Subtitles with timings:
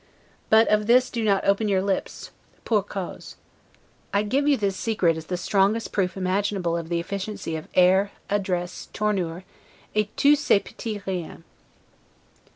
[0.49, 2.31] ]but of this do not open your lips,
[2.65, 3.35] 'pour cause'.
[4.11, 8.11] I give you this secret as the strongest proof imaginable of the efficacy of air,
[8.27, 9.43] address, 'tournure,
[9.95, 11.43] et tout ces Petits riens'.